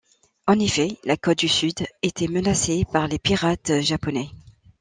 En 0.47 0.57
effet, 0.59 0.97
la 1.03 1.15
côte 1.15 1.37
du 1.37 1.47
sud 1.47 1.75
était 2.01 2.27
menacée 2.27 2.85
par 2.91 3.07
des 3.07 3.19
pirates 3.19 3.81
japonais. 3.81 4.31